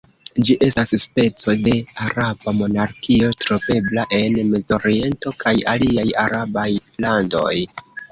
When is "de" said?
1.65-1.73